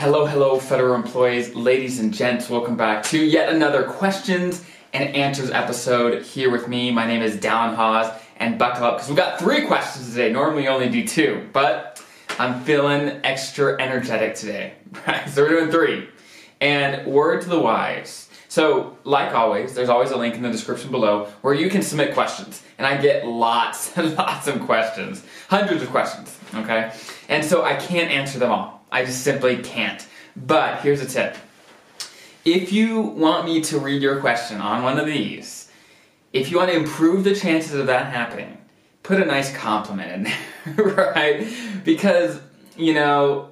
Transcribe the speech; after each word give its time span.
Hello, 0.00 0.24
hello, 0.24 0.58
federal 0.58 0.94
employees, 0.94 1.54
ladies 1.54 2.00
and 2.00 2.10
gents. 2.10 2.48
Welcome 2.48 2.74
back 2.74 3.02
to 3.08 3.22
yet 3.22 3.50
another 3.50 3.82
questions 3.82 4.64
and 4.94 5.14
answers 5.14 5.50
episode 5.50 6.22
here 6.22 6.50
with 6.50 6.68
me. 6.68 6.90
My 6.90 7.06
name 7.06 7.20
is 7.20 7.36
Dallen 7.36 7.74
Haws, 7.74 8.10
and 8.38 8.58
buckle 8.58 8.84
up 8.84 8.94
because 8.94 9.08
we've 9.08 9.16
got 9.18 9.38
three 9.38 9.66
questions 9.66 10.08
today. 10.08 10.32
Normally, 10.32 10.68
only 10.68 10.88
do 10.88 11.06
two, 11.06 11.46
but 11.52 12.02
I'm 12.38 12.62
feeling 12.62 13.20
extra 13.24 13.78
energetic 13.78 14.36
today. 14.36 14.72
Right? 15.06 15.28
So 15.28 15.42
we're 15.42 15.50
doing 15.50 15.70
three. 15.70 16.08
And 16.62 17.06
word 17.06 17.42
to 17.42 17.50
the 17.50 17.60
wise. 17.60 18.30
So, 18.48 18.96
like 19.04 19.34
always, 19.34 19.74
there's 19.74 19.90
always 19.90 20.12
a 20.12 20.16
link 20.16 20.34
in 20.34 20.40
the 20.40 20.50
description 20.50 20.90
below 20.90 21.26
where 21.42 21.52
you 21.52 21.68
can 21.68 21.82
submit 21.82 22.14
questions. 22.14 22.62
And 22.78 22.86
I 22.86 22.96
get 22.96 23.26
lots 23.26 23.94
and 23.98 24.16
lots 24.16 24.48
of 24.48 24.62
questions, 24.62 25.22
hundreds 25.50 25.82
of 25.82 25.90
questions, 25.90 26.38
okay? 26.54 26.90
And 27.28 27.44
so 27.44 27.64
I 27.64 27.74
can't 27.74 28.10
answer 28.10 28.38
them 28.38 28.50
all. 28.50 28.79
I 28.92 29.04
just 29.04 29.22
simply 29.22 29.58
can't. 29.58 30.06
But 30.36 30.80
here's 30.80 31.00
a 31.00 31.06
tip. 31.06 31.36
If 32.44 32.72
you 32.72 33.00
want 33.00 33.44
me 33.44 33.60
to 33.62 33.78
read 33.78 34.00
your 34.02 34.20
question 34.20 34.60
on 34.60 34.82
one 34.82 34.98
of 34.98 35.06
these, 35.06 35.70
if 36.32 36.50
you 36.50 36.56
want 36.56 36.70
to 36.70 36.76
improve 36.76 37.24
the 37.24 37.34
chances 37.34 37.74
of 37.74 37.86
that 37.88 38.12
happening, 38.12 38.56
put 39.02 39.20
a 39.20 39.24
nice 39.24 39.54
compliment 39.54 40.12
in 40.12 40.74
there, 40.74 40.86
right? 41.14 41.46
Because, 41.84 42.40
you 42.76 42.94
know, 42.94 43.50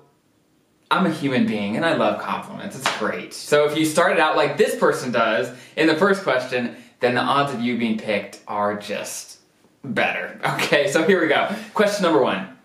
I'm 0.91 1.05
a 1.05 1.10
human 1.10 1.46
being 1.46 1.77
and 1.77 1.84
I 1.84 1.95
love 1.95 2.20
compliments. 2.20 2.79
It's 2.79 2.98
great. 2.98 3.34
So 3.34 3.66
if 3.66 3.77
you 3.77 3.84
started 3.84 4.18
out 4.18 4.37
like 4.37 4.57
this 4.57 4.74
person 4.77 5.12
does 5.12 5.55
in 5.77 5.87
the 5.87 5.96
first 5.96 6.23
question, 6.23 6.77
then 7.01 7.15
the 7.15 7.20
odds 7.20 7.52
of 7.52 7.60
you 7.60 7.77
being 7.77 7.98
picked 7.98 8.41
are 8.48 8.77
just 8.77 9.38
better. 9.84 10.41
Okay, 10.59 10.91
so 10.91 11.05
here 11.05 11.20
we 11.20 11.29
go. 11.29 11.55
Question 11.74 12.05
number 12.05 12.23
one. 12.23 12.57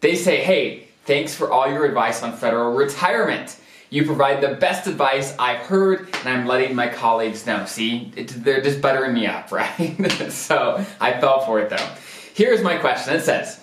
They 0.00 0.16
say, 0.16 0.42
hey, 0.42 0.88
thanks 1.04 1.34
for 1.34 1.50
all 1.50 1.70
your 1.70 1.84
advice 1.84 2.22
on 2.22 2.36
federal 2.36 2.74
retirement. 2.74 3.58
You 3.90 4.06
provide 4.06 4.40
the 4.40 4.54
best 4.54 4.86
advice 4.86 5.34
I've 5.38 5.60
heard, 5.66 6.08
and 6.20 6.28
I'm 6.28 6.46
letting 6.46 6.74
my 6.74 6.88
colleagues 6.88 7.46
know. 7.46 7.66
See, 7.66 8.10
it, 8.16 8.28
they're 8.42 8.62
just 8.62 8.80
buttering 8.80 9.12
me 9.12 9.26
up, 9.26 9.52
right? 9.52 10.10
so 10.30 10.84
I 11.00 11.20
fell 11.20 11.44
for 11.44 11.60
it 11.60 11.68
though. 11.68 11.88
Here's 12.34 12.62
my 12.62 12.78
question 12.78 13.14
it 13.14 13.22
says, 13.22 13.60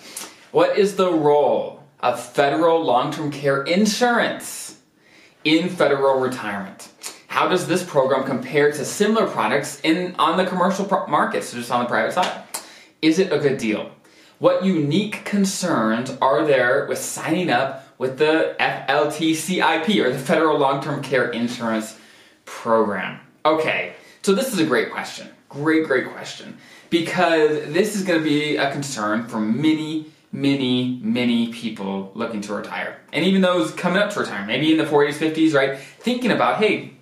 What 0.52 0.78
is 0.78 0.94
the 0.96 1.12
role 1.12 1.82
of 1.98 2.20
federal 2.20 2.82
long 2.82 3.12
term 3.12 3.30
care 3.32 3.62
insurance 3.64 4.78
in 5.44 5.68
federal 5.68 6.20
retirement? 6.20 6.88
How 7.26 7.48
does 7.48 7.66
this 7.66 7.82
program 7.84 8.24
compare 8.24 8.70
to 8.72 8.84
similar 8.84 9.26
products 9.26 9.80
in 9.82 10.14
on 10.18 10.36
the 10.36 10.46
commercial 10.46 10.84
pro- 10.84 11.06
market, 11.06 11.44
so 11.44 11.56
just 11.58 11.70
on 11.70 11.82
the 11.84 11.88
private 11.88 12.12
side? 12.12 12.44
Is 13.02 13.18
it 13.18 13.32
a 13.32 13.38
good 13.38 13.58
deal? 13.58 13.90
What 14.40 14.64
unique 14.64 15.26
concerns 15.26 16.16
are 16.22 16.46
there 16.46 16.86
with 16.86 16.96
signing 16.96 17.50
up 17.50 17.86
with 17.98 18.16
the 18.16 18.56
FLTCIP 18.58 20.02
or 20.02 20.10
the 20.10 20.18
Federal 20.18 20.56
Long 20.56 20.82
Term 20.82 21.02
Care 21.02 21.28
Insurance 21.28 21.98
Program? 22.46 23.20
Okay, 23.44 23.92
so 24.22 24.32
this 24.32 24.50
is 24.50 24.58
a 24.58 24.64
great 24.64 24.92
question. 24.92 25.28
Great, 25.50 25.84
great 25.86 26.08
question. 26.08 26.56
Because 26.88 27.70
this 27.70 27.94
is 27.94 28.02
going 28.02 28.18
to 28.18 28.24
be 28.24 28.56
a 28.56 28.72
concern 28.72 29.28
for 29.28 29.38
many, 29.38 30.06
many, 30.32 30.98
many 31.02 31.52
people 31.52 32.10
looking 32.14 32.40
to 32.40 32.54
retire. 32.54 32.98
And 33.12 33.26
even 33.26 33.42
those 33.42 33.72
coming 33.72 34.00
up 34.00 34.10
to 34.14 34.20
retire, 34.20 34.46
maybe 34.46 34.72
in 34.72 34.78
the 34.78 34.84
40s, 34.84 35.18
50s, 35.18 35.52
right? 35.52 35.78
Thinking 35.78 36.30
about, 36.30 36.56
hey, 36.56 36.94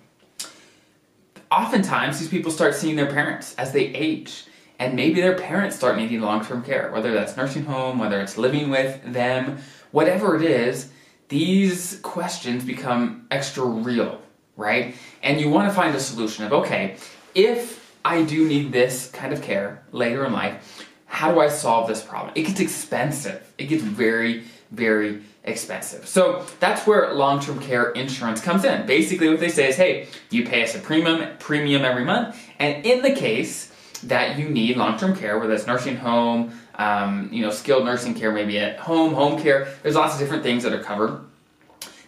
oftentimes 1.49 2.19
these 2.19 2.27
people 2.27 2.51
start 2.51 2.75
seeing 2.75 2.97
their 2.97 3.09
parents 3.09 3.55
as 3.55 3.71
they 3.71 3.85
age 3.85 4.43
and 4.79 4.95
maybe 4.95 5.21
their 5.21 5.35
parents 5.35 5.75
start 5.75 5.97
needing 5.97 6.21
long-term 6.21 6.63
care 6.63 6.91
whether 6.91 7.13
that's 7.13 7.37
nursing 7.37 7.65
home 7.65 7.99
whether 7.99 8.19
it's 8.21 8.37
living 8.37 8.69
with 8.69 9.01
them 9.13 9.57
whatever 9.91 10.35
it 10.35 10.41
is 10.41 10.91
these 11.27 11.99
questions 12.01 12.63
become 12.63 13.27
extra 13.29 13.63
real 13.63 14.21
right? 14.57 14.95
And 15.23 15.39
you 15.39 15.49
want 15.49 15.69
to 15.69 15.73
find 15.73 15.95
a 15.95 15.99
solution 15.99 16.45
of 16.45 16.53
okay 16.53 16.97
if 17.35 17.95
i 18.05 18.23
do 18.23 18.47
need 18.47 18.71
this 18.71 19.11
kind 19.11 19.33
of 19.33 19.41
care 19.41 19.83
later 19.91 20.25
in 20.25 20.33
life 20.33 20.85
how 21.09 21.33
do 21.33 21.39
i 21.39 21.49
solve 21.49 21.87
this 21.87 22.01
problem? 22.01 22.31
It 22.35 22.43
gets 22.43 22.59
expensive. 22.59 23.51
It 23.57 23.65
gets 23.65 23.83
very 23.83 24.43
very 24.71 25.23
expensive. 25.43 26.07
So 26.07 26.45
that's 26.59 26.85
where 26.85 27.11
long-term 27.11 27.59
care 27.59 27.89
insurance 27.91 28.39
comes 28.39 28.63
in. 28.63 28.85
Basically 28.85 29.27
what 29.27 29.39
they 29.39 29.49
say 29.49 29.69
is 29.69 29.75
hey 29.75 30.07
you 30.29 30.45
pay 30.45 30.63
us 30.63 30.75
a 30.75 30.79
premium 30.79 31.37
premium 31.39 31.83
every 31.83 32.05
month. 32.05 32.39
And 32.59 32.85
in 32.85 33.01
the 33.01 33.11
case 33.11 33.73
that 34.01 34.37
you 34.37 34.49
need 34.49 34.77
long-term 34.77 35.15
care, 35.15 35.39
whether 35.39 35.53
it's 35.53 35.67
nursing 35.67 35.97
home, 35.97 36.57
um, 36.75 37.29
you 37.31 37.41
know, 37.41 37.51
skilled 37.51 37.85
nursing 37.85 38.13
care, 38.13 38.31
maybe 38.31 38.59
at 38.59 38.79
home, 38.79 39.13
home 39.13 39.41
care. 39.41 39.67
There's 39.83 39.95
lots 39.95 40.13
of 40.13 40.19
different 40.19 40.43
things 40.43 40.63
that 40.63 40.73
are 40.73 40.83
covered. 40.83 41.21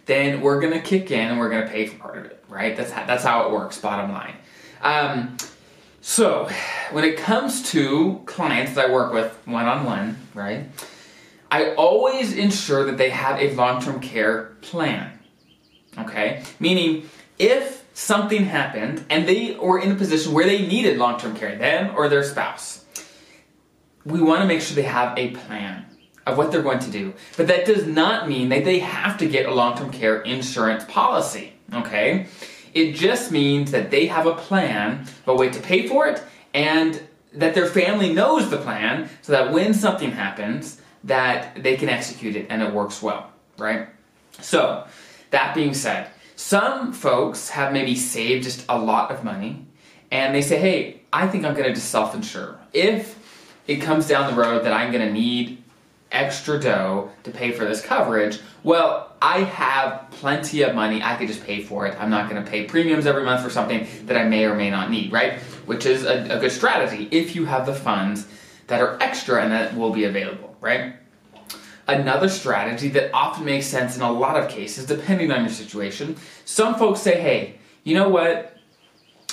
Then 0.06 0.40
we're 0.40 0.60
to 0.72 0.80
kick 0.80 1.10
in 1.10 1.28
and 1.28 1.38
we're 1.38 1.50
to 1.64 1.70
pay 1.70 1.86
for 1.86 1.98
part 1.98 2.18
of 2.18 2.24
it, 2.24 2.44
right? 2.48 2.76
That's 2.76 2.90
how, 2.90 3.06
that's 3.06 3.24
how 3.24 3.46
it 3.46 3.52
works. 3.52 3.78
Bottom 3.78 4.12
line. 4.12 4.34
Um, 4.82 5.36
so 6.00 6.48
when 6.90 7.04
it 7.04 7.16
comes 7.16 7.70
to 7.70 8.20
clients 8.26 8.74
that 8.74 8.90
I 8.90 8.92
work 8.92 9.12
with 9.12 9.32
one-on-one, 9.46 10.16
right? 10.34 10.66
I 11.50 11.74
always 11.74 12.32
ensure 12.32 12.84
that 12.86 12.96
they 12.96 13.10
have 13.10 13.38
a 13.38 13.54
long-term 13.54 14.00
care 14.00 14.56
plan. 14.62 15.18
Okay, 15.98 16.42
meaning 16.58 17.08
if 17.38 17.81
something 17.94 18.44
happened 18.44 19.04
and 19.10 19.28
they 19.28 19.56
were 19.56 19.78
in 19.78 19.92
a 19.92 19.94
position 19.94 20.32
where 20.32 20.46
they 20.46 20.66
needed 20.66 20.98
long 20.98 21.18
term 21.18 21.36
care, 21.36 21.56
them 21.56 21.94
or 21.96 22.08
their 22.08 22.24
spouse, 22.24 22.84
we 24.04 24.20
want 24.20 24.42
to 24.42 24.46
make 24.46 24.60
sure 24.60 24.74
they 24.74 24.82
have 24.82 25.16
a 25.16 25.30
plan 25.30 25.86
of 26.26 26.38
what 26.38 26.52
they're 26.52 26.62
going 26.62 26.78
to 26.80 26.90
do. 26.90 27.12
But 27.36 27.48
that 27.48 27.66
does 27.66 27.86
not 27.86 28.28
mean 28.28 28.48
that 28.50 28.64
they 28.64 28.78
have 28.80 29.18
to 29.18 29.28
get 29.28 29.46
a 29.46 29.54
long 29.54 29.76
term 29.76 29.90
care 29.90 30.22
insurance 30.22 30.84
policy, 30.84 31.52
okay? 31.72 32.26
It 32.74 32.92
just 32.92 33.30
means 33.30 33.70
that 33.72 33.90
they 33.90 34.06
have 34.06 34.26
a 34.26 34.34
plan, 34.34 35.06
a 35.26 35.34
way 35.34 35.50
to 35.50 35.60
pay 35.60 35.86
for 35.86 36.06
it, 36.06 36.22
and 36.54 37.00
that 37.34 37.54
their 37.54 37.66
family 37.66 38.12
knows 38.12 38.50
the 38.50 38.58
plan 38.58 39.08
so 39.20 39.32
that 39.32 39.52
when 39.52 39.74
something 39.74 40.10
happens, 40.10 40.80
that 41.04 41.62
they 41.62 41.76
can 41.76 41.88
execute 41.88 42.36
it 42.36 42.46
and 42.48 42.62
it 42.62 42.72
works 42.72 43.02
well, 43.02 43.30
right? 43.58 43.88
So, 44.40 44.86
that 45.30 45.54
being 45.54 45.74
said, 45.74 46.10
some 46.36 46.92
folks 46.92 47.48
have 47.50 47.72
maybe 47.72 47.94
saved 47.94 48.44
just 48.44 48.64
a 48.68 48.78
lot 48.78 49.10
of 49.10 49.24
money 49.24 49.66
and 50.10 50.34
they 50.34 50.42
say, 50.42 50.58
hey, 50.58 51.00
I 51.12 51.26
think 51.26 51.44
I'm 51.44 51.54
going 51.54 51.66
to 51.66 51.74
just 51.74 51.90
self 51.90 52.14
insure. 52.14 52.58
If 52.72 53.18
it 53.66 53.76
comes 53.76 54.06
down 54.06 54.34
the 54.34 54.40
road 54.40 54.64
that 54.64 54.72
I'm 54.72 54.92
going 54.92 55.06
to 55.06 55.12
need 55.12 55.62
extra 56.10 56.60
dough 56.60 57.10
to 57.24 57.30
pay 57.30 57.52
for 57.52 57.64
this 57.64 57.80
coverage, 57.80 58.38
well, 58.62 59.12
I 59.22 59.40
have 59.40 60.10
plenty 60.10 60.62
of 60.62 60.74
money. 60.74 61.02
I 61.02 61.16
could 61.16 61.28
just 61.28 61.44
pay 61.44 61.62
for 61.62 61.86
it. 61.86 61.98
I'm 61.98 62.10
not 62.10 62.28
going 62.28 62.42
to 62.42 62.50
pay 62.50 62.64
premiums 62.64 63.06
every 63.06 63.24
month 63.24 63.42
for 63.42 63.50
something 63.50 63.86
that 64.06 64.16
I 64.16 64.24
may 64.24 64.44
or 64.44 64.54
may 64.54 64.68
not 64.70 64.90
need, 64.90 65.12
right? 65.12 65.38
Which 65.66 65.86
is 65.86 66.04
a, 66.04 66.36
a 66.36 66.38
good 66.40 66.52
strategy 66.52 67.08
if 67.10 67.34
you 67.34 67.46
have 67.46 67.66
the 67.66 67.74
funds 67.74 68.26
that 68.66 68.80
are 68.80 69.02
extra 69.02 69.42
and 69.42 69.52
that 69.52 69.74
will 69.76 69.90
be 69.90 70.04
available, 70.04 70.56
right? 70.60 70.96
Another 71.88 72.28
strategy 72.28 72.88
that 72.90 73.10
often 73.12 73.44
makes 73.44 73.66
sense 73.66 73.96
in 73.96 74.02
a 74.02 74.10
lot 74.10 74.36
of 74.36 74.48
cases, 74.48 74.86
depending 74.86 75.32
on 75.32 75.40
your 75.40 75.50
situation, 75.50 76.16
some 76.44 76.76
folks 76.76 77.00
say, 77.00 77.20
hey, 77.20 77.58
you 77.84 77.94
know 77.94 78.08
what? 78.08 78.56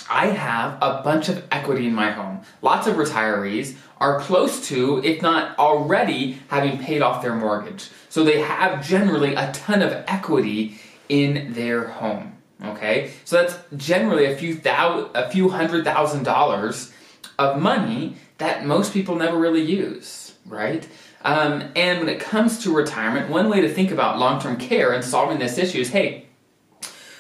I 0.10 0.28
have 0.28 0.80
a 0.82 1.02
bunch 1.04 1.30
of 1.30 1.46
equity 1.52 1.86
in 1.86 1.94
my 1.94 2.10
home. 2.10 2.42
Lots 2.64 2.88
of 2.88 2.96
retirees 2.96 3.76
are 4.00 4.20
close 4.20 4.68
to, 4.70 5.04
if 5.04 5.22
not 5.22 5.58
already, 5.60 6.42
having 6.48 6.80
paid 6.80 7.04
off 7.04 7.22
their 7.22 7.36
mortgage. 7.36 7.90
So 8.10 8.24
they 8.24 8.40
have 8.40 8.86
generally 8.86 9.36
a 9.36 9.52
ton 9.52 9.84
of 9.84 9.92
equity 10.08 10.80
in 11.10 11.54
their 11.54 11.88
home. 11.88 12.36
Okay? 12.64 13.12
So 13.26 13.36
that's 13.36 13.56
generally 13.78 14.26
a 14.26 14.36
few 14.36 14.56
thou- 14.56 15.12
a 15.14 15.30
few 15.30 15.50
hundred 15.50 15.84
thousand 15.86 16.24
dollars 16.24 16.92
of 17.38 17.62
money 17.62 18.18
that 18.40 18.66
most 18.66 18.94
people 18.94 19.16
never 19.16 19.38
really 19.38 19.62
use, 19.62 20.34
right? 20.46 20.88
Um, 21.22 21.72
and 21.75 22.00
when 22.00 22.09
it 22.09 22.19
comes 22.19 22.63
to 22.63 22.74
retirement, 22.74 23.30
one 23.30 23.50
way 23.50 23.62
to 23.62 23.69
think 23.69 23.91
about 23.91 24.19
long 24.19 24.41
term 24.41 24.57
care 24.57 24.94
and 24.94 25.03
solving 25.03 25.38
this 25.38 25.57
issue 25.57 25.80
is 25.80 25.90
hey, 25.90 26.25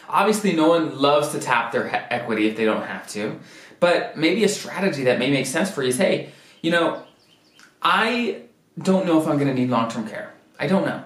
obviously 0.07 0.53
no 0.53 0.69
one 0.69 0.97
loves 0.97 1.29
to 1.29 1.39
tap 1.39 1.71
their 1.71 1.89
he- 1.89 1.95
equity 2.09 2.47
if 2.47 2.55
they 2.55 2.65
don't 2.65 2.85
have 2.85 3.07
to, 3.09 3.39
but 3.79 4.17
maybe 4.17 4.43
a 4.43 4.49
strategy 4.49 5.03
that 5.03 5.19
may 5.19 5.29
make 5.29 5.45
sense 5.45 5.69
for 5.69 5.83
you 5.83 5.89
is 5.89 5.97
hey, 5.97 6.31
you 6.61 6.71
know, 6.71 7.03
I 7.81 8.43
don't 8.81 9.05
know 9.05 9.21
if 9.21 9.27
I'm 9.27 9.35
going 9.35 9.47
to 9.47 9.53
need 9.53 9.69
long 9.69 9.89
term 9.89 10.07
care. 10.07 10.33
I 10.59 10.67
don't 10.67 10.85
know. 10.85 11.03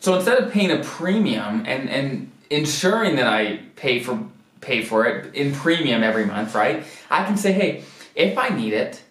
So 0.00 0.14
instead 0.14 0.42
of 0.42 0.52
paying 0.52 0.70
a 0.70 0.82
premium 0.82 1.64
and, 1.66 1.88
and 1.90 2.32
ensuring 2.48 3.16
that 3.16 3.26
I 3.26 3.60
pay 3.76 4.00
for 4.00 4.24
pay 4.60 4.82
for 4.82 5.06
it 5.06 5.34
in 5.34 5.54
premium 5.54 6.02
every 6.02 6.26
month, 6.26 6.54
right? 6.54 6.84
I 7.10 7.24
can 7.24 7.36
say, 7.36 7.52
hey, 7.52 7.84
if 8.14 8.36
I 8.36 8.50
need 8.50 8.74
it, 8.74 9.02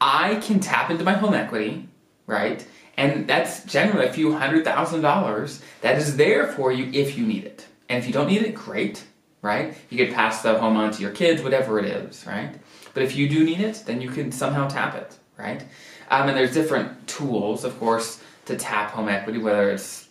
I 0.00 0.36
can 0.36 0.60
tap 0.60 0.90
into 0.90 1.02
my 1.02 1.14
home 1.14 1.34
equity 1.34 1.88
right? 2.26 2.66
And 2.96 3.28
that's 3.28 3.64
generally 3.64 4.06
a 4.06 4.12
few 4.12 4.32
hundred 4.32 4.64
thousand 4.64 5.02
dollars 5.02 5.62
that 5.82 5.98
is 5.98 6.16
there 6.16 6.48
for 6.48 6.72
you 6.72 6.90
if 6.92 7.16
you 7.18 7.26
need 7.26 7.44
it. 7.44 7.66
And 7.88 7.98
if 7.98 8.06
you 8.06 8.12
don't 8.12 8.26
need 8.26 8.42
it, 8.42 8.54
great, 8.54 9.04
right? 9.42 9.76
You 9.90 10.04
could 10.04 10.14
pass 10.14 10.42
the 10.42 10.58
home 10.58 10.76
on 10.76 10.92
to 10.92 11.02
your 11.02 11.12
kids, 11.12 11.42
whatever 11.42 11.78
it 11.78 11.84
is, 11.84 12.26
right? 12.26 12.54
But 12.94 13.02
if 13.02 13.14
you 13.14 13.28
do 13.28 13.44
need 13.44 13.60
it, 13.60 13.82
then 13.86 14.00
you 14.00 14.10
can 14.10 14.32
somehow 14.32 14.66
tap 14.68 14.94
it, 14.94 15.16
right? 15.38 15.62
Um, 16.10 16.28
and 16.28 16.36
there's 16.36 16.54
different 16.54 17.06
tools, 17.06 17.64
of 17.64 17.78
course, 17.78 18.22
to 18.46 18.56
tap 18.56 18.90
home 18.92 19.08
equity, 19.08 19.38
whether 19.38 19.70
it's 19.70 20.08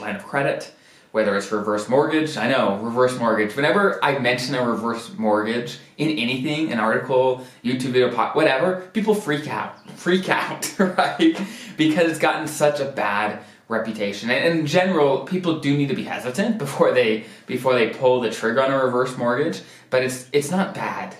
line 0.00 0.16
of 0.16 0.24
credit, 0.24 0.72
whether 1.18 1.36
it's 1.36 1.50
reverse 1.50 1.88
mortgage. 1.88 2.36
I 2.36 2.48
know, 2.48 2.76
reverse 2.76 3.18
mortgage. 3.18 3.56
Whenever 3.56 3.98
I 4.04 4.20
mention 4.20 4.54
a 4.54 4.64
reverse 4.64 5.10
mortgage 5.18 5.80
in 5.96 6.10
anything, 6.10 6.70
an 6.70 6.78
article, 6.78 7.44
YouTube 7.64 7.90
video, 7.90 8.08
whatever, 8.34 8.82
people 8.92 9.16
freak 9.16 9.48
out. 9.48 9.74
Freak 9.96 10.28
out, 10.28 10.72
right? 10.78 11.36
Because 11.76 12.08
it's 12.08 12.20
gotten 12.20 12.46
such 12.46 12.78
a 12.78 12.84
bad 12.84 13.42
reputation. 13.66 14.30
And 14.30 14.60
in 14.60 14.66
general, 14.66 15.24
people 15.24 15.58
do 15.58 15.76
need 15.76 15.88
to 15.88 15.96
be 15.96 16.04
hesitant 16.04 16.56
before 16.64 16.92
they 16.92 17.24
before 17.48 17.74
they 17.74 17.88
pull 17.88 18.20
the 18.20 18.30
trigger 18.30 18.62
on 18.62 18.70
a 18.70 18.78
reverse 18.84 19.16
mortgage, 19.16 19.60
but 19.90 20.04
it's 20.04 20.28
it's 20.32 20.52
not 20.52 20.72
bad. 20.72 21.16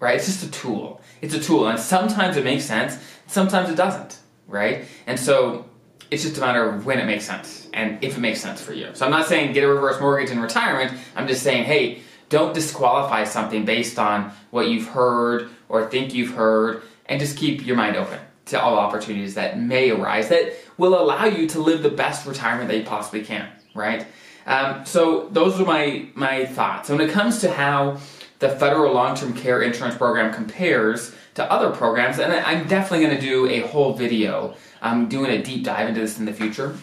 Right? 0.00 0.16
It's 0.16 0.24
just 0.24 0.42
a 0.42 0.50
tool. 0.50 1.02
It's 1.20 1.34
a 1.34 1.40
tool 1.40 1.68
and 1.68 1.78
sometimes 1.78 2.38
it 2.38 2.44
makes 2.44 2.64
sense, 2.64 2.96
sometimes 3.26 3.68
it 3.68 3.76
doesn't, 3.76 4.20
right? 4.46 4.86
And 5.06 5.20
so 5.20 5.67
it's 6.10 6.22
just 6.22 6.38
a 6.38 6.40
matter 6.40 6.68
of 6.68 6.86
when 6.86 6.98
it 6.98 7.04
makes 7.04 7.24
sense 7.24 7.68
and 7.74 8.02
if 8.02 8.16
it 8.16 8.20
makes 8.20 8.40
sense 8.40 8.60
for 8.60 8.72
you. 8.72 8.90
So 8.94 9.04
I'm 9.04 9.10
not 9.10 9.26
saying 9.26 9.52
get 9.52 9.64
a 9.64 9.68
reverse 9.68 10.00
mortgage 10.00 10.30
in 10.30 10.40
retirement. 10.40 10.98
I'm 11.14 11.28
just 11.28 11.42
saying, 11.42 11.64
hey, 11.64 12.02
don't 12.28 12.54
disqualify 12.54 13.24
something 13.24 13.64
based 13.64 13.98
on 13.98 14.32
what 14.50 14.68
you've 14.68 14.88
heard 14.88 15.50
or 15.68 15.88
think 15.88 16.14
you've 16.14 16.34
heard 16.34 16.82
and 17.06 17.20
just 17.20 17.36
keep 17.36 17.66
your 17.66 17.76
mind 17.76 17.96
open 17.96 18.18
to 18.46 18.60
all 18.60 18.78
opportunities 18.78 19.34
that 19.34 19.60
may 19.60 19.90
arise 19.90 20.28
that 20.28 20.54
will 20.78 20.98
allow 20.98 21.24
you 21.24 21.46
to 21.48 21.60
live 21.60 21.82
the 21.82 21.90
best 21.90 22.26
retirement 22.26 22.68
that 22.68 22.78
you 22.78 22.84
possibly 22.84 23.22
can, 23.22 23.48
right? 23.74 24.06
Um, 24.46 24.86
so 24.86 25.28
those 25.28 25.60
are 25.60 25.66
my 25.66 26.06
my 26.14 26.46
thoughts. 26.46 26.88
When 26.88 27.00
it 27.00 27.10
comes 27.10 27.40
to 27.40 27.52
how 27.52 27.98
the 28.38 28.48
federal 28.48 28.94
long-term 28.94 29.34
care 29.34 29.60
insurance 29.62 29.96
program 29.96 30.32
compares 30.32 31.14
to 31.34 31.50
other 31.52 31.70
programs, 31.70 32.18
and 32.18 32.32
I'm 32.32 32.66
definitely 32.66 33.06
going 33.06 33.16
to 33.16 33.22
do 33.22 33.46
a 33.48 33.60
whole 33.68 33.92
video 33.92 34.56
I'm 34.80 35.08
doing 35.08 35.30
a 35.30 35.42
deep 35.42 35.64
dive 35.64 35.88
into 35.88 36.00
this 36.00 36.18
in 36.18 36.24
the 36.24 36.32
future. 36.32 36.76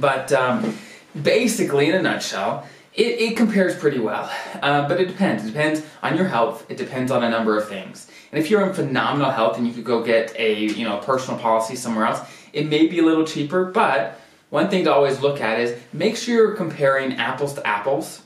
But 0.00 0.32
um, 0.32 0.76
basically, 1.20 1.88
in 1.88 1.94
a 1.94 2.02
nutshell, 2.02 2.66
it, 2.94 3.20
it 3.20 3.36
compares 3.36 3.76
pretty 3.76 3.98
well. 3.98 4.30
Uh, 4.60 4.86
but 4.88 5.00
it 5.00 5.06
depends. 5.06 5.44
It 5.44 5.48
depends 5.48 5.82
on 6.02 6.16
your 6.16 6.26
health. 6.26 6.66
It 6.70 6.76
depends 6.76 7.10
on 7.10 7.24
a 7.24 7.30
number 7.30 7.56
of 7.56 7.68
things. 7.68 8.10
And 8.30 8.42
if 8.42 8.50
you're 8.50 8.66
in 8.66 8.72
phenomenal 8.72 9.30
health 9.30 9.58
and 9.58 9.66
you 9.66 9.72
could 9.72 9.84
go 9.84 10.02
get 10.02 10.34
a 10.38 10.54
you 10.54 10.84
know 10.84 10.98
personal 10.98 11.38
policy 11.38 11.76
somewhere 11.76 12.06
else, 12.06 12.20
it 12.52 12.68
may 12.68 12.86
be 12.86 12.98
a 12.98 13.02
little 13.02 13.24
cheaper. 13.24 13.64
But 13.66 14.18
one 14.50 14.68
thing 14.68 14.84
to 14.84 14.92
always 14.92 15.20
look 15.20 15.40
at 15.40 15.60
is 15.60 15.78
make 15.92 16.16
sure 16.16 16.34
you're 16.34 16.56
comparing 16.56 17.14
apples 17.14 17.54
to 17.54 17.66
apples 17.66 18.22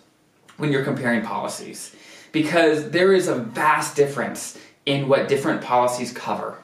when 0.56 0.73
you're 0.73 0.85
comparing 0.85 1.23
policies, 1.23 1.94
because 2.32 2.91
there 2.91 3.12
is 3.12 3.29
a 3.29 3.35
vast 3.35 3.94
difference 3.94 4.58
in 4.87 5.08
what 5.08 5.29
different 5.29 5.61
policies 5.61 6.12
cover 6.12 6.58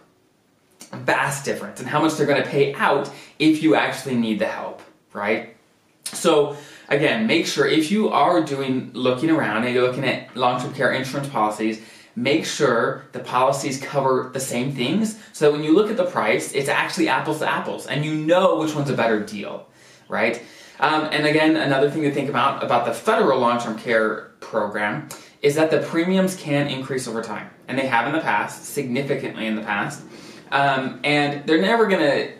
vast 0.92 1.44
difference 1.44 1.80
in 1.80 1.86
how 1.86 2.00
much 2.00 2.14
they're 2.14 2.26
going 2.26 2.42
to 2.42 2.48
pay 2.48 2.74
out 2.74 3.10
if 3.38 3.62
you 3.62 3.74
actually 3.74 4.16
need 4.16 4.38
the 4.38 4.46
help, 4.46 4.82
right? 5.12 5.56
So 6.04 6.56
again, 6.88 7.26
make 7.26 7.46
sure 7.46 7.66
if 7.66 7.90
you 7.90 8.10
are 8.10 8.42
doing 8.42 8.90
looking 8.92 9.30
around 9.30 9.64
and 9.64 9.74
you're 9.74 9.86
looking 9.86 10.04
at 10.04 10.36
long-term 10.36 10.74
care 10.74 10.92
insurance 10.92 11.28
policies, 11.28 11.82
make 12.14 12.44
sure 12.44 13.06
the 13.12 13.20
policies 13.20 13.80
cover 13.80 14.30
the 14.32 14.40
same 14.40 14.72
things 14.72 15.18
so 15.32 15.46
that 15.46 15.52
when 15.52 15.64
you 15.64 15.74
look 15.74 15.90
at 15.90 15.96
the 15.96 16.04
price, 16.04 16.52
it's 16.52 16.68
actually 16.68 17.08
apples 17.08 17.38
to 17.38 17.50
apples 17.50 17.86
and 17.86 18.04
you 18.04 18.14
know 18.14 18.58
which 18.58 18.74
one's 18.74 18.90
a 18.90 18.94
better 18.94 19.20
deal, 19.20 19.66
right? 20.08 20.42
Um, 20.80 21.08
and 21.12 21.26
again, 21.26 21.56
another 21.56 21.90
thing 21.90 22.02
to 22.02 22.10
think 22.10 22.28
about 22.28 22.62
about 22.62 22.84
the 22.84 22.92
federal 22.92 23.38
long-term 23.38 23.78
care 23.78 24.32
program 24.40 25.08
is 25.40 25.54
that 25.54 25.70
the 25.70 25.78
premiums 25.78 26.36
can 26.36 26.68
increase 26.68 27.08
over 27.08 27.22
time, 27.22 27.50
and 27.68 27.78
they 27.78 27.86
have 27.86 28.06
in 28.06 28.12
the 28.12 28.20
past, 28.20 28.64
significantly 28.64 29.46
in 29.46 29.56
the 29.56 29.62
past. 29.62 30.02
Um, 30.52 31.00
and 31.02 31.44
they're 31.46 31.60
never 31.60 31.86
going 31.86 32.02
to 32.02 32.32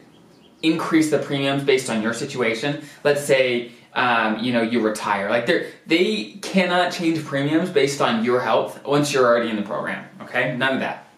increase 0.63 1.11
the 1.11 1.19
premiums 1.19 1.65
based 1.65 1.91
on 1.91 2.03
your 2.03 2.15
situation. 2.15 2.85
Let's 3.03 3.25
say 3.25 3.73
um, 3.95 4.39
you 4.39 4.53
know 4.53 4.63
you 4.63 4.81
retire. 4.81 5.29
Like 5.29 5.47
they 5.47 5.73
they 5.87 6.25
cannot 6.43 6.93
change 6.93 7.25
premiums 7.25 7.71
based 7.71 8.01
on 8.01 8.25
your 8.25 8.41
health 8.41 8.85
once 8.85 9.13
you're 9.13 9.27
already 9.27 9.51
in 9.51 9.57
the 9.57 9.63
program. 9.63 10.09
Okay, 10.23 10.57
none 10.57 10.75
of 10.75 10.81
that. 10.81 11.09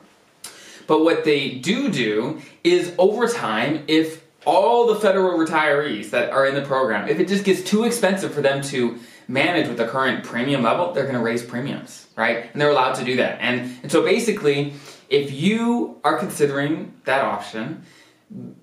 But 0.87 1.03
what 1.03 1.25
they 1.25 1.51
do 1.51 1.91
do 1.91 2.41
is 2.63 2.95
over 2.99 3.27
time, 3.27 3.85
if 3.89 4.25
all 4.45 4.87
the 4.87 4.97
federal 4.97 5.39
retirees 5.39 6.11
that 6.11 6.31
are 6.31 6.47
in 6.47 6.55
the 6.55 6.63
program, 6.63 7.09
if 7.09 7.19
it 7.19 7.29
just 7.29 7.45
gets 7.45 7.63
too 7.63 7.85
expensive 7.85 8.35
for 8.35 8.43
them 8.43 8.63
to 8.63 8.99
manage 9.27 9.69
with 9.69 9.79
the 9.79 9.87
current 9.87 10.23
premium 10.25 10.63
level, 10.63 10.93
they're 10.93 11.05
going 11.05 11.15
to 11.15 11.23
raise 11.23 11.43
premiums, 11.43 12.07
right? 12.17 12.51
And 12.53 12.61
they're 12.61 12.69
allowed 12.71 12.95
to 12.97 13.05
do 13.05 13.17
that. 13.17 13.39
And, 13.41 13.79
and 13.83 13.91
so 13.91 14.03
basically, 14.03 14.75
if 15.09 15.33
you 15.33 16.01
are 16.05 16.19
considering 16.19 16.95
that 17.05 17.23
option, 17.23 17.83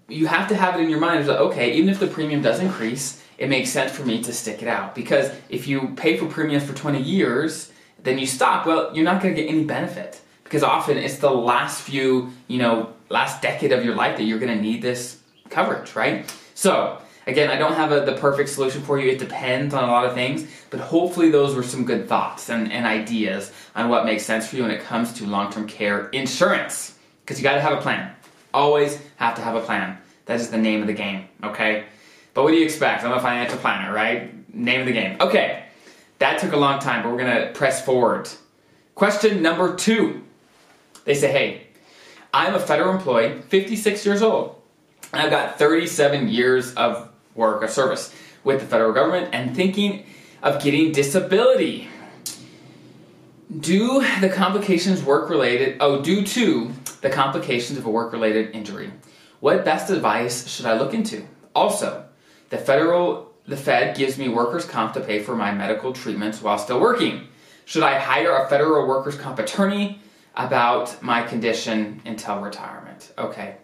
you 0.07 0.27
have 0.27 0.47
to 0.49 0.55
have 0.55 0.75
it 0.75 0.83
in 0.83 0.89
your 0.89 0.99
mind 0.99 1.25
that, 1.27 1.39
okay, 1.39 1.73
even 1.73 1.89
if 1.89 1.99
the 1.99 2.07
premium 2.07 2.41
does 2.41 2.59
increase, 2.59 3.23
it 3.37 3.49
makes 3.49 3.69
sense 3.69 3.91
for 3.91 4.05
me 4.05 4.21
to 4.23 4.33
stick 4.33 4.61
it 4.61 4.67
out. 4.67 4.93
Because 4.93 5.31
if 5.49 5.67
you 5.67 5.93
pay 5.95 6.17
for 6.17 6.27
premiums 6.27 6.63
for 6.63 6.73
20 6.73 7.01
years, 7.01 7.71
then 8.03 8.17
you 8.17 8.27
stop, 8.27 8.65
well, 8.65 8.95
you're 8.95 9.05
not 9.05 9.21
going 9.21 9.33
to 9.35 9.41
get 9.41 9.49
any 9.49 9.63
benefit. 9.63 10.21
Because 10.43 10.63
often 10.63 10.97
it's 10.97 11.17
the 11.17 11.31
last 11.31 11.81
few, 11.81 12.31
you 12.47 12.59
know, 12.59 12.93
last 13.09 13.41
decade 13.41 13.71
of 13.71 13.85
your 13.85 13.95
life 13.95 14.17
that 14.17 14.23
you're 14.23 14.39
going 14.39 14.55
to 14.55 14.61
need 14.61 14.81
this 14.81 15.19
coverage, 15.49 15.95
right? 15.95 16.33
So, 16.53 17.00
again, 17.27 17.49
I 17.49 17.57
don't 17.57 17.73
have 17.73 17.91
a, 17.91 18.01
the 18.01 18.13
perfect 18.13 18.49
solution 18.49 18.81
for 18.81 18.99
you. 18.99 19.09
It 19.11 19.19
depends 19.19 19.73
on 19.73 19.83
a 19.83 19.87
lot 19.87 20.05
of 20.05 20.13
things. 20.13 20.49
But 20.69 20.79
hopefully, 20.79 21.29
those 21.29 21.55
were 21.55 21.63
some 21.63 21.85
good 21.85 22.07
thoughts 22.07 22.49
and, 22.49 22.71
and 22.71 22.85
ideas 22.85 23.51
on 23.75 23.89
what 23.89 24.05
makes 24.05 24.23
sense 24.23 24.47
for 24.47 24.55
you 24.55 24.63
when 24.63 24.71
it 24.71 24.81
comes 24.81 25.13
to 25.13 25.25
long 25.25 25.51
term 25.51 25.67
care 25.67 26.09
insurance. 26.09 26.97
Because 27.21 27.39
you 27.39 27.43
got 27.43 27.55
to 27.55 27.61
have 27.61 27.77
a 27.77 27.81
plan. 27.81 28.13
Always 28.53 28.99
have 29.17 29.35
to 29.35 29.41
have 29.41 29.55
a 29.55 29.61
plan. 29.61 29.97
That 30.25 30.39
is 30.39 30.49
the 30.49 30.57
name 30.57 30.81
of 30.81 30.87
the 30.87 30.93
game, 30.93 31.27
okay? 31.43 31.85
But 32.33 32.43
what 32.43 32.51
do 32.51 32.57
you 32.57 32.65
expect? 32.65 33.03
I'm 33.03 33.11
a 33.11 33.19
financial 33.19 33.57
planner, 33.57 33.93
right? 33.93 34.53
Name 34.53 34.81
of 34.81 34.85
the 34.85 34.93
game. 34.93 35.17
Okay, 35.19 35.65
that 36.19 36.39
took 36.39 36.53
a 36.53 36.57
long 36.57 36.79
time, 36.79 37.03
but 37.03 37.11
we're 37.11 37.17
gonna 37.17 37.51
press 37.53 37.83
forward. 37.83 38.29
Question 38.95 39.41
number 39.41 39.75
two. 39.75 40.23
They 41.05 41.15
say, 41.15 41.31
hey, 41.31 41.67
I'm 42.33 42.53
a 42.53 42.59
federal 42.59 42.93
employee, 42.93 43.41
56 43.41 44.05
years 44.05 44.21
old, 44.21 44.61
I've 45.13 45.29
got 45.29 45.59
37 45.59 46.29
years 46.29 46.73
of 46.75 47.10
work, 47.35 47.63
of 47.63 47.69
service 47.69 48.13
with 48.43 48.59
the 48.59 48.65
federal 48.65 48.93
government, 48.93 49.29
and 49.33 49.55
thinking 49.55 50.05
of 50.41 50.61
getting 50.63 50.91
disability. 50.91 51.87
Do 53.59 54.03
the 54.21 54.29
complications 54.29 55.03
work 55.03 55.29
related? 55.29 55.77
Oh, 55.79 56.01
due 56.01 56.25
to 56.25 56.71
the 57.01 57.09
complications 57.09 57.77
of 57.77 57.85
a 57.85 57.89
work 57.89 58.13
related 58.13 58.55
injury. 58.55 58.91
What 59.39 59.65
best 59.65 59.89
advice 59.89 60.47
should 60.47 60.65
I 60.65 60.77
look 60.77 60.93
into? 60.93 61.25
Also, 61.53 62.05
the 62.49 62.57
federal 62.57 63.31
the 63.47 63.57
Fed 63.57 63.97
gives 63.97 64.17
me 64.17 64.29
workers' 64.29 64.65
comp 64.65 64.93
to 64.93 65.01
pay 65.01 65.19
for 65.19 65.35
my 65.35 65.51
medical 65.51 65.93
treatments 65.93 66.41
while 66.41 66.57
still 66.57 66.79
working. 66.79 67.27
Should 67.65 67.83
I 67.83 67.97
hire 67.97 68.35
a 68.35 68.47
federal 68.47 68.87
workers' 68.87 69.15
comp 69.15 69.39
attorney 69.39 69.99
about 70.35 71.01
my 71.01 71.23
condition 71.23 72.01
until 72.05 72.39
retirement? 72.39 73.11
Okay, 73.17 73.55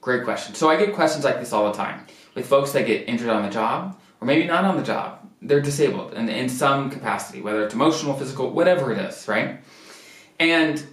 great 0.00 0.24
question. 0.24 0.54
So 0.54 0.70
I 0.70 0.76
get 0.76 0.94
questions 0.94 1.24
like 1.24 1.38
this 1.38 1.52
all 1.52 1.70
the 1.70 1.76
time 1.76 2.06
with 2.36 2.46
folks 2.46 2.70
that 2.72 2.86
get 2.86 3.08
injured 3.08 3.30
on 3.30 3.42
the 3.42 3.50
job 3.50 3.98
or 4.20 4.26
maybe 4.26 4.46
not 4.46 4.64
on 4.64 4.76
the 4.76 4.84
job 4.84 5.26
they're 5.42 5.60
disabled 5.60 6.14
in, 6.14 6.28
in 6.28 6.48
some 6.48 6.90
capacity, 6.90 7.40
whether 7.40 7.64
it's 7.64 7.74
emotional, 7.74 8.14
physical, 8.14 8.50
whatever 8.50 8.92
it 8.92 8.98
is, 8.98 9.28
right? 9.28 9.60
And 10.38 10.84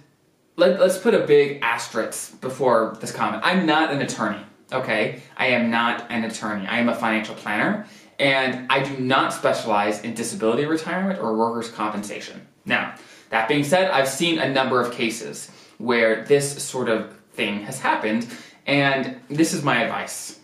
let, 0.56 0.80
us 0.80 1.00
put 1.00 1.14
a 1.14 1.26
big 1.26 1.60
asterisk 1.62 2.40
before 2.40 2.96
this 3.00 3.10
comment. 3.10 3.42
I'm 3.44 3.66
not 3.66 3.90
an 3.90 4.00
attorney, 4.00 4.42
okay? 4.72 5.22
I 5.36 5.46
am 5.48 5.70
not 5.70 6.10
an 6.10 6.24
attorney. 6.24 6.66
I 6.66 6.78
am 6.78 6.88
a 6.88 6.94
financial 6.94 7.34
planner, 7.34 7.86
and 8.18 8.70
I 8.70 8.82
do 8.82 8.96
not 8.98 9.32
specialize 9.32 10.02
in 10.02 10.14
disability 10.14 10.66
retirement 10.66 11.18
or 11.18 11.36
workers' 11.36 11.70
compensation. 11.70 12.46
Now, 12.64 12.94
that 13.30 13.48
being 13.48 13.64
said, 13.64 13.90
I've 13.90 14.08
seen 14.08 14.38
a 14.38 14.48
number 14.48 14.80
of 14.80 14.92
cases 14.92 15.50
where 15.78 16.24
this 16.24 16.62
sort 16.62 16.88
of 16.88 17.16
thing 17.32 17.62
has 17.62 17.80
happened, 17.80 18.28
and 18.66 19.20
this 19.28 19.52
is 19.52 19.64
my 19.64 19.82
advice 19.82 20.38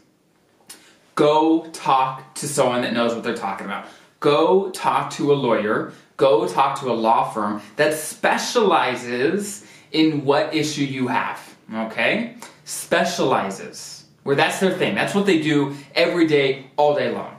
go 1.21 1.67
talk 1.75 2.35
to 2.35 2.49
someone 2.49 2.81
that 2.81 2.95
knows 2.95 3.15
what 3.15 3.23
they're 3.23 3.37
talking 3.37 3.67
about. 3.67 3.85
Go 4.21 4.71
talk 4.71 5.11
to 5.12 5.35
a 5.35 5.35
lawyer, 5.35 5.93
go 6.17 6.49
talk 6.49 6.81
to 6.81 6.91
a 6.91 6.95
law 6.95 7.31
firm 7.31 7.61
that 7.77 7.93
specializes 7.93 9.67
in 9.93 10.25
what 10.25 10.55
issue 10.55 10.83
you 10.83 11.09
have. 11.09 11.39
Okay? 11.75 12.37
Specializes. 12.65 14.07
Where 14.23 14.35
that's 14.35 14.61
their 14.61 14.73
thing. 14.73 14.95
That's 14.95 15.15
what 15.15 15.27
they 15.27 15.43
do 15.43 15.77
every 15.95 16.27
day, 16.27 16.71
all 16.79 16.95
day 16.95 17.12
long. 17.12 17.37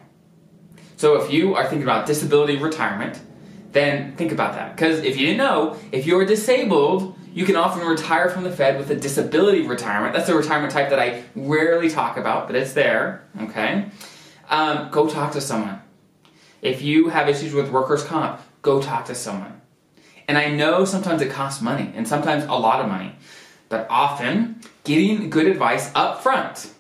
So 0.98 1.20
if 1.20 1.34
you 1.34 1.56
are 1.56 1.64
thinking 1.64 1.82
about 1.82 2.06
disability 2.06 2.58
retirement, 2.58 3.20
then 3.72 4.16
think 4.16 4.32
about 4.32 4.54
that. 4.54 4.76
Because 4.76 5.00
if 5.00 5.18
you 5.18 5.26
didn't 5.26 5.40
know, 5.40 5.76
if 5.92 6.06
you're 6.06 6.26
disabled, 6.26 7.18
you 7.34 7.46
can 7.46 7.56
often 7.56 7.88
retire 7.88 8.30
from 8.30 8.44
the 8.44 8.52
Fed 8.52 8.78
with 8.78 8.90
a 8.92 8.96
disability 8.96 9.66
retirement. 9.66 10.14
That's 10.14 10.30
a 10.30 10.36
retirement 10.36 10.74
type 10.74 10.90
that 10.90 11.00
I 11.00 11.24
rarely 11.36 11.90
talk 11.90 12.18
about, 12.18 12.48
but 12.48 12.56
it's 12.56 12.74
there, 12.74 13.24
okay? 13.42 13.90
Um, 14.50 14.90
go 14.92 15.08
talk 15.08 15.32
to 15.34 15.42
someone. 15.42 15.82
If 16.62 16.82
you 16.82 17.10
have 17.10 17.30
issues 17.30 17.54
with 17.54 17.72
workers' 17.72 18.04
comp, 18.04 18.42
go 18.62 18.82
talk 18.82 19.06
to 19.06 19.16
someone. 19.16 19.62
And 20.28 20.38
I 20.38 20.50
know 20.50 20.86
sometimes 20.86 21.22
it 21.22 21.32
costs 21.32 21.62
money, 21.62 21.92
and 21.96 22.08
sometimes 22.08 22.44
a 22.44 22.54
lot 22.54 22.82
of 22.82 22.88
money, 22.88 23.16
but 23.70 23.88
often 23.90 24.62
getting 24.84 25.30
good 25.30 25.48
advice 25.48 25.92
up 25.96 26.22
front 26.22 26.72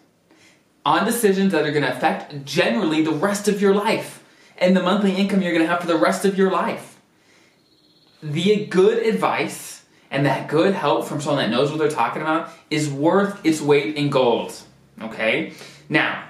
on 0.86 1.06
decisions 1.06 1.52
that 1.52 1.66
are 1.66 1.72
going 1.72 1.84
to 1.84 1.96
affect 1.96 2.44
generally 2.46 3.04
the 3.04 3.12
rest 3.12 3.48
of 3.48 3.62
your 3.62 3.74
life 3.74 4.24
and 4.58 4.76
the 4.76 4.84
monthly 4.84 5.14
income 5.16 5.42
you're 5.42 5.54
going 5.54 5.66
to 5.66 5.70
have 5.70 5.82
for 5.82 5.88
the 5.88 5.98
rest 5.98 6.26
of 6.26 6.38
your 6.38 6.52
life. 6.52 7.00
The 8.22 8.66
good 8.66 9.06
advice 9.06 9.81
and 10.12 10.26
that 10.26 10.50
good 10.50 10.76
help 10.76 11.08
from 11.08 11.22
someone 11.22 11.44
that 11.44 11.50
knows 11.50 11.72
what 11.72 11.80
they're 11.80 11.90
talking 11.90 12.22
about 12.22 12.52
is 12.70 12.90
worth 12.90 13.44
its 13.46 13.62
weight 13.62 13.96
in 13.96 14.10
gold. 14.10 14.54
Okay? 15.02 15.54
Now, 15.90 16.26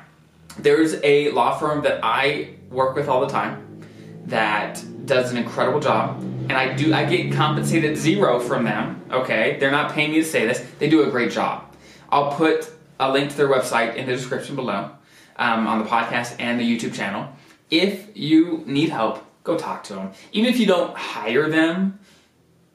there's 0.58 0.96
a 1.04 1.32
law 1.32 1.58
firm 1.58 1.82
that 1.84 2.00
I 2.04 2.52
work 2.70 2.96
with 2.96 3.10
all 3.10 3.22
the 3.22 3.28
time 3.28 3.84
that 4.26 4.84
does 5.06 5.32
an 5.32 5.38
incredible 5.38 5.80
job 5.80 6.22
and 6.22 6.54
I 6.54 6.74
do 6.74 6.94
I 6.94 7.06
get 7.06 7.34
compensated 7.34 7.98
zero 7.98 8.40
from 8.40 8.66
them, 8.66 9.02
okay? 9.10 9.58
They're 9.60 9.72
not 9.72 9.94
paying 9.94 10.12
me 10.12 10.18
to 10.18 10.26
say 10.26 10.46
this. 10.46 10.66
They 10.80 10.90
do 10.90 11.04
a 11.04 11.10
great 11.10 11.32
job. 11.32 11.76
I'll 12.12 12.32
put 12.34 12.70
a 13.00 13.12
link 13.12 13.32
to 13.32 13.38
their 13.38 13.48
website 13.48 13.96
in 13.96 14.06
the 14.06 14.14
description 14.14 14.56
below 14.56 14.92
um, 15.38 15.66
on 15.66 15.80
the 15.80 15.86
podcast 15.86 16.36
and 16.40 16.60
the 16.60 16.64
YouTube 16.64 16.94
channel. 16.94 17.28
If 17.70 18.16
you 18.16 18.64
need 18.68 18.90
help, 18.90 19.26
go 19.44 19.58
talk 19.58 19.84
to 19.86 19.94
them. 19.94 20.12
Even 20.34 20.54
if 20.54 20.60
you 20.60 20.66
don't 20.66 20.96
hire 20.96 21.50
them, 21.50 22.00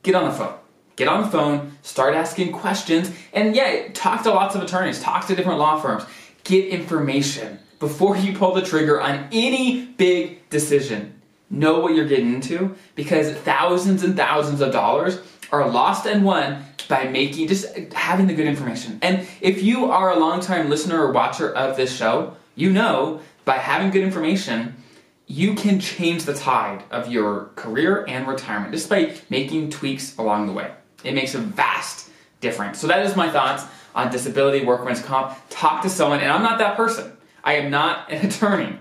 get 0.03 0.15
on 0.15 0.25
the 0.25 0.33
phone. 0.33 0.55
Get 0.97 1.09
on 1.09 1.23
the 1.23 1.29
phone, 1.29 1.77
start 1.83 2.15
asking 2.15 2.53
questions, 2.53 3.11
and 3.35 3.55
yeah, 3.55 3.89
talk 3.93 4.23
to 4.23 4.31
lots 4.31 4.55
of 4.55 4.63
attorneys, 4.63 5.01
talk 5.01 5.27
to 5.27 5.37
different 5.37 5.59
law 5.59 5.79
firms, 5.79 6.05
get 6.43 6.69
information 6.69 7.59
before 7.79 8.17
you 8.17 8.37
pull 8.37 8.55
the 8.55 8.63
trigger 8.63 9.01
on 9.01 9.29
any 9.31 9.85
big 9.85 10.49
decision. 10.49 11.21
Know 11.51 11.81
what 11.81 11.95
you're 11.95 12.09
getting 12.09 12.35
into 12.35 12.75
because 12.95 13.33
thousands 13.39 14.03
and 14.03 14.17
thousands 14.17 14.61
of 14.63 14.73
dollars 14.73 15.21
are 15.53 15.69
lost 15.69 16.07
and 16.07 16.25
won 16.25 16.65
by 16.89 17.05
making 17.05 17.49
just 17.49 17.77
having 17.93 18.27
the 18.27 18.35
good 18.35 18.47
information. 18.47 18.99
And 19.03 19.27
if 19.41 19.63
you 19.63 19.91
are 19.91 20.11
a 20.11 20.19
long-time 20.19 20.71
listener 20.71 21.05
or 21.05 21.13
watcher 21.13 21.55
of 21.55 21.77
this 21.77 21.95
show, 21.95 22.37
you 22.55 22.73
know 22.73 23.21
by 23.45 23.59
having 23.59 23.91
good 23.91 24.03
information, 24.03 24.75
you 25.27 25.55
can 25.55 25.79
change 25.79 26.25
the 26.25 26.35
tide 26.35 26.83
of 26.91 27.11
your 27.11 27.51
career 27.57 28.05
and 28.09 28.27
retirement 28.27 28.73
just 28.73 28.89
by 28.89 29.15
making 29.31 29.71
tweaks 29.71 30.17
along 30.17 30.47
the 30.47 30.53
way. 30.53 30.71
It 31.05 31.15
makes 31.15 31.35
a 31.35 31.39
vast 31.39 32.11
difference. 32.41 32.79
So 32.79 32.87
that 32.87 33.05
is 33.05 33.17
my 33.17 33.31
thoughts 33.31 33.65
on 33.95 34.11
disability, 34.11 34.65
workman's 34.65 35.01
comp. 35.01 35.37
Talk 35.49 35.83
to 35.83 35.89
someone, 35.89 36.21
and 36.21 36.31
I'm 36.31 36.43
not 36.43 36.59
that 36.59 36.77
person. 36.77 37.17
I 37.43 37.55
am 37.55 37.71
not 37.71 38.11
an 38.11 38.27
attorney. 38.29 38.79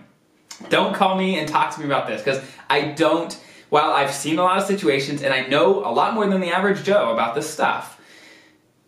Don't 0.69 0.95
call 0.95 1.17
me 1.17 1.37
and 1.39 1.47
talk 1.47 1.73
to 1.75 1.79
me 1.79 1.85
about 1.85 2.07
this 2.07 2.21
because 2.21 2.43
I 2.69 2.91
don't. 2.91 3.39
While 3.69 3.91
I've 3.91 4.13
seen 4.13 4.37
a 4.37 4.43
lot 4.43 4.57
of 4.59 4.65
situations 4.65 5.21
and 5.21 5.33
I 5.33 5.47
know 5.47 5.85
a 5.85 5.91
lot 5.91 6.13
more 6.13 6.27
than 6.27 6.39
the 6.39 6.51
average 6.51 6.83
Joe 6.83 7.11
about 7.11 7.35
this 7.35 7.49
stuff, 7.49 7.99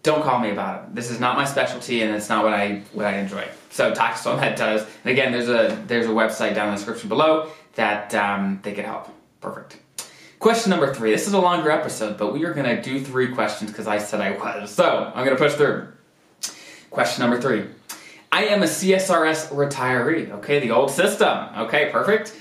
don't 0.03 0.23
call 0.23 0.39
me 0.39 0.51
about 0.51 0.83
it. 0.83 0.95
This 0.95 1.09
is 1.11 1.19
not 1.19 1.35
my 1.35 1.43
specialty 1.43 2.01
and 2.03 2.15
it's 2.15 2.29
not 2.29 2.43
what 2.43 2.53
I 2.53 2.83
what 2.93 3.05
I 3.05 3.17
enjoy. 3.17 3.45
So 3.69 3.93
talk 3.93 4.15
to 4.15 4.21
someone 4.21 4.41
that 4.45 4.57
does. 4.57 4.85
And 5.03 5.11
again, 5.11 5.31
there's 5.31 5.49
a 5.49 5.83
there's 5.87 6.05
a 6.05 6.09
website 6.09 6.55
down 6.55 6.69
in 6.69 6.75
the 6.75 6.77
description 6.77 7.09
below 7.09 7.51
that 7.75 8.13
um, 8.15 8.59
they 8.63 8.73
can 8.73 8.85
help. 8.85 9.09
Perfect. 9.41 9.77
Question 10.39 10.69
number 10.69 10.93
three. 10.93 11.11
This 11.11 11.25
is 11.25 11.33
a 11.33 11.39
longer 11.39 11.71
episode, 11.71 12.17
but 12.17 12.31
we 12.31 12.45
are 12.45 12.53
going 12.53 12.75
to 12.75 12.79
do 12.79 13.03
three 13.03 13.33
questions 13.33 13.71
because 13.71 13.87
I 13.87 13.97
said 13.97 14.21
I 14.21 14.37
was. 14.37 14.69
So 14.69 15.11
I'm 15.15 15.25
going 15.25 15.35
to 15.35 15.43
push 15.43 15.55
through. 15.55 15.87
Question 16.91 17.21
number 17.21 17.41
three. 17.41 17.65
I 18.31 18.43
am 18.45 18.61
a 18.61 18.67
CSRS 18.67 19.49
retiree, 19.49 20.29
okay, 20.31 20.59
the 20.59 20.71
old 20.71 20.91
system, 20.91 21.49
okay, 21.57 21.89
perfect, 21.91 22.35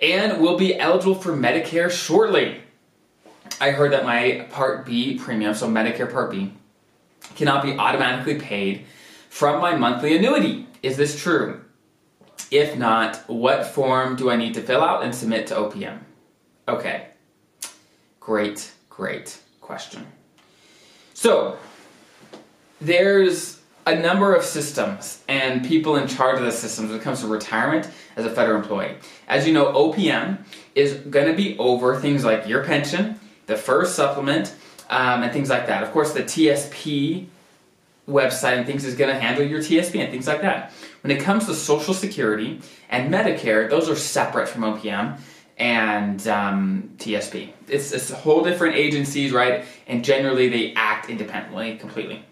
and 0.00 0.40
will 0.40 0.56
be 0.56 0.78
eligible 0.78 1.14
for 1.14 1.32
Medicare 1.32 1.90
shortly. 1.90 2.60
I 3.60 3.70
heard 3.70 3.92
that 3.92 4.04
my 4.04 4.46
Part 4.50 4.86
B 4.86 5.18
premium, 5.18 5.54
so 5.54 5.68
Medicare 5.68 6.10
Part 6.10 6.30
B, 6.30 6.52
cannot 7.34 7.64
be 7.64 7.72
automatically 7.72 8.38
paid 8.38 8.84
from 9.28 9.60
my 9.60 9.74
monthly 9.74 10.16
annuity. 10.16 10.68
Is 10.82 10.96
this 10.96 11.20
true? 11.20 11.62
If 12.50 12.76
not, 12.76 13.16
what 13.26 13.66
form 13.66 14.14
do 14.14 14.30
I 14.30 14.36
need 14.36 14.54
to 14.54 14.60
fill 14.60 14.82
out 14.82 15.02
and 15.02 15.12
submit 15.12 15.48
to 15.48 15.54
OPM? 15.54 15.98
Okay, 16.68 17.08
great, 18.24 18.72
great 18.88 19.38
question. 19.60 20.06
So, 21.12 21.58
there's 22.80 23.60
a 23.86 23.94
number 23.94 24.34
of 24.34 24.42
systems 24.42 25.22
and 25.28 25.64
people 25.64 25.96
in 25.96 26.08
charge 26.08 26.38
of 26.38 26.44
the 26.44 26.52
systems 26.52 26.90
when 26.90 26.98
it 26.98 27.02
comes 27.02 27.20
to 27.20 27.26
retirement 27.26 27.88
as 28.16 28.24
a 28.24 28.30
federal 28.30 28.56
employee. 28.56 28.96
As 29.28 29.46
you 29.46 29.52
know, 29.52 29.66
OPM 29.66 30.38
is 30.74 30.94
going 30.94 31.26
to 31.26 31.34
be 31.34 31.56
over 31.58 32.00
things 32.00 32.24
like 32.24 32.48
your 32.48 32.64
pension, 32.64 33.20
the 33.46 33.56
FERS 33.56 33.94
supplement, 33.94 34.54
um, 34.88 35.22
and 35.22 35.32
things 35.32 35.50
like 35.50 35.66
that. 35.66 35.82
Of 35.82 35.92
course, 35.92 36.12
the 36.12 36.22
TSP 36.22 37.26
website 38.08 38.56
and 38.56 38.66
things 38.66 38.84
is 38.84 38.94
going 38.94 39.14
to 39.14 39.20
handle 39.20 39.46
your 39.46 39.60
TSP 39.60 40.00
and 40.00 40.10
things 40.10 40.26
like 40.26 40.40
that. 40.40 40.72
When 41.02 41.10
it 41.10 41.20
comes 41.20 41.46
to 41.46 41.54
Social 41.54 41.92
Security 41.92 42.60
and 42.88 43.12
Medicare, 43.12 43.68
those 43.68 43.90
are 43.90 43.96
separate 43.96 44.48
from 44.48 44.62
OPM 44.62 45.18
and 45.56 46.26
um, 46.28 46.90
TSP. 46.98 47.52
It's, 47.68 47.92
it's 47.92 48.10
a 48.10 48.16
whole 48.16 48.42
different 48.42 48.76
agencies, 48.76 49.32
right? 49.32 49.64
And 49.86 50.04
generally 50.04 50.48
they 50.48 50.74
act 50.74 51.08
independently 51.08 51.76
completely. 51.76 52.24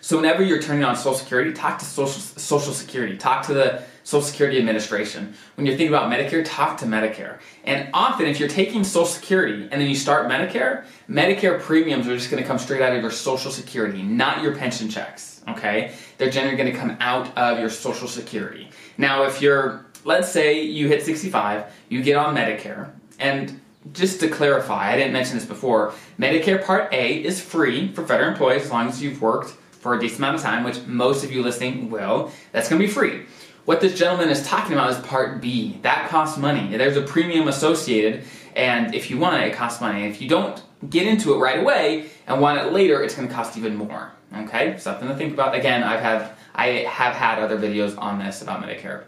So 0.00 0.16
whenever 0.16 0.42
you're 0.42 0.62
turning 0.62 0.82
on 0.82 0.96
Social 0.96 1.14
Security, 1.14 1.52
talk 1.52 1.78
to 1.78 1.84
Social, 1.84 2.20
Social 2.20 2.72
Security, 2.72 3.16
talk 3.16 3.46
to 3.46 3.54
the 3.54 3.82
Social 4.02 4.26
Security 4.26 4.58
Administration. 4.58 5.34
When 5.54 5.66
you're 5.66 5.76
thinking 5.76 5.94
about 5.94 6.10
Medicare, 6.10 6.42
talk 6.44 6.78
to 6.78 6.86
Medicare. 6.86 7.38
And 7.64 7.90
often, 7.92 8.26
if 8.26 8.40
you're 8.40 8.48
taking 8.48 8.82
Social 8.82 9.06
Security 9.06 9.68
and 9.70 9.80
then 9.80 9.88
you 9.88 9.94
start 9.94 10.26
Medicare, 10.26 10.84
Medicare 11.08 11.60
premiums 11.60 12.08
are 12.08 12.16
just 12.16 12.30
going 12.30 12.42
to 12.42 12.46
come 12.48 12.58
straight 12.58 12.82
out 12.82 12.94
of 12.94 13.02
your 13.02 13.10
Social 13.10 13.50
Security, 13.50 14.02
not 14.02 14.42
your 14.42 14.56
pension 14.56 14.88
checks. 14.88 15.42
Okay, 15.48 15.92
they're 16.18 16.30
generally 16.30 16.56
going 16.56 16.72
to 16.72 16.76
come 16.78 16.96
out 17.00 17.36
of 17.36 17.58
your 17.58 17.70
Social 17.70 18.08
Security. 18.08 18.68
Now, 18.98 19.24
if 19.24 19.40
you're, 19.40 19.86
let's 20.04 20.30
say 20.30 20.62
you 20.62 20.88
hit 20.88 21.04
65, 21.04 21.72
you 21.88 22.02
get 22.02 22.16
on 22.16 22.34
Medicare, 22.34 22.90
and 23.18 23.60
just 23.92 24.20
to 24.20 24.28
clarify, 24.28 24.92
I 24.92 24.96
didn't 24.96 25.12
mention 25.12 25.36
this 25.36 25.46
before, 25.46 25.94
Medicare 26.18 26.64
Part 26.64 26.92
A 26.92 27.24
is 27.24 27.40
free 27.40 27.92
for 27.92 28.06
federal 28.06 28.30
employees 28.30 28.62
as 28.62 28.70
long 28.70 28.88
as 28.88 29.02
you've 29.02 29.22
worked 29.22 29.50
for 29.72 29.94
a 29.94 30.00
decent 30.00 30.18
amount 30.18 30.36
of 30.36 30.42
time, 30.42 30.64
which 30.64 30.82
most 30.86 31.24
of 31.24 31.32
you 31.32 31.42
listening 31.42 31.90
will, 31.90 32.30
that's 32.52 32.68
going 32.68 32.80
to 32.80 32.86
be 32.86 32.92
free. 32.92 33.22
What 33.64 33.80
this 33.80 33.98
gentleman 33.98 34.28
is 34.28 34.46
talking 34.46 34.72
about 34.72 34.90
is 34.90 34.98
Part 34.98 35.40
B. 35.40 35.78
That 35.82 36.08
costs 36.08 36.36
money. 36.38 36.76
There's 36.76 36.96
a 36.96 37.02
premium 37.02 37.48
associated, 37.48 38.24
and 38.56 38.94
if 38.94 39.10
you 39.10 39.18
want 39.18 39.42
it, 39.42 39.48
it 39.48 39.54
costs 39.54 39.80
money. 39.80 40.04
If 40.04 40.20
you 40.20 40.28
don't 40.28 40.62
get 40.88 41.06
into 41.06 41.34
it 41.34 41.38
right 41.38 41.58
away 41.58 42.10
and 42.26 42.40
want 42.40 42.58
it 42.58 42.72
later, 42.72 43.02
it's 43.02 43.14
going 43.14 43.28
to 43.28 43.34
cost 43.34 43.56
even 43.56 43.76
more. 43.76 44.12
Okay, 44.34 44.76
something 44.78 45.08
to 45.08 45.16
think 45.16 45.32
about. 45.32 45.54
Again, 45.54 45.82
I've 45.82 46.30
I 46.54 46.66
have 46.88 47.14
had 47.14 47.38
other 47.38 47.58
videos 47.58 47.96
on 47.98 48.18
this 48.18 48.42
about 48.42 48.62
Medicare. 48.62 49.04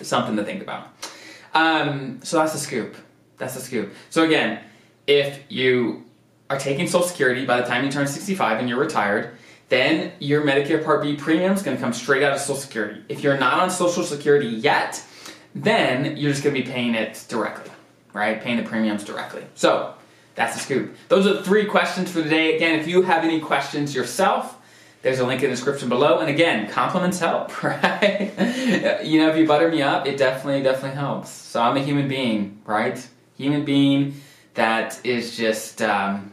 Something 0.00 0.36
to 0.36 0.44
think 0.44 0.62
about. 0.62 0.88
Um, 1.54 2.20
so 2.22 2.38
that's 2.38 2.52
the 2.52 2.58
scoop. 2.58 2.96
That's 3.38 3.54
the 3.54 3.60
scoop. 3.60 3.92
So 4.10 4.24
again, 4.24 4.60
if 5.06 5.40
you 5.48 6.04
are 6.50 6.58
taking 6.58 6.86
Social 6.86 7.06
Security 7.06 7.44
by 7.44 7.60
the 7.60 7.66
time 7.66 7.84
you 7.84 7.90
turn 7.90 8.06
65 8.06 8.58
and 8.58 8.68
you're 8.68 8.78
retired, 8.78 9.36
then 9.68 10.12
your 10.18 10.42
Medicare 10.42 10.84
Part 10.84 11.02
B 11.02 11.16
premium 11.16 11.52
is 11.52 11.62
going 11.62 11.76
to 11.76 11.82
come 11.82 11.92
straight 11.92 12.22
out 12.22 12.32
of 12.32 12.40
Social 12.40 12.56
Security. 12.56 13.02
If 13.08 13.22
you're 13.22 13.38
not 13.38 13.60
on 13.60 13.70
Social 13.70 14.02
Security 14.02 14.48
yet, 14.48 15.02
then 15.54 16.16
you're 16.16 16.30
just 16.30 16.42
going 16.42 16.54
to 16.54 16.62
be 16.62 16.68
paying 16.68 16.94
it 16.94 17.24
directly, 17.28 17.70
right? 18.12 18.40
Paying 18.40 18.58
the 18.58 18.62
premiums 18.68 19.04
directly. 19.04 19.44
So 19.54 19.94
that's 20.34 20.54
the 20.54 20.60
scoop. 20.60 20.94
Those 21.08 21.26
are 21.26 21.34
the 21.34 21.42
three 21.42 21.64
questions 21.64 22.10
for 22.10 22.22
today. 22.22 22.56
Again, 22.56 22.78
if 22.78 22.86
you 22.86 23.02
have 23.02 23.24
any 23.24 23.40
questions 23.40 23.94
yourself, 23.94 24.58
there's 25.02 25.18
a 25.18 25.26
link 25.26 25.42
in 25.42 25.50
the 25.50 25.56
description 25.56 25.88
below. 25.88 26.20
And 26.20 26.30
again, 26.30 26.68
compliments 26.68 27.18
help, 27.18 27.62
right? 27.64 28.32
you 29.04 29.20
know, 29.20 29.28
if 29.28 29.36
you 29.36 29.46
butter 29.46 29.68
me 29.68 29.82
up, 29.82 30.06
it 30.06 30.16
definitely, 30.16 30.62
definitely 30.62 30.96
helps. 30.96 31.30
So 31.30 31.60
I'm 31.60 31.76
a 31.76 31.82
human 31.82 32.08
being, 32.08 32.60
right? 32.64 33.06
Human 33.36 33.64
being 33.64 34.20
that 34.54 35.00
is 35.04 35.36
just 35.36 35.82
um, 35.82 36.32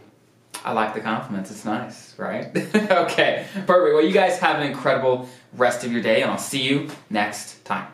I 0.63 0.73
like 0.73 0.93
the 0.93 1.01
compliments. 1.01 1.51
It's 1.51 1.65
nice, 1.65 2.17
right? 2.17 2.45
okay, 2.75 3.45
perfect. 3.53 3.95
Well, 3.95 4.03
you 4.03 4.13
guys 4.13 4.39
have 4.39 4.59
an 4.59 4.67
incredible 4.67 5.27
rest 5.53 5.83
of 5.83 5.91
your 5.91 6.01
day, 6.01 6.21
and 6.21 6.31
I'll 6.31 6.37
see 6.37 6.61
you 6.61 6.89
next 7.09 7.63
time. 7.65 7.87